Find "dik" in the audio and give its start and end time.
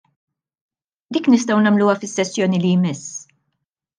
1.17-1.29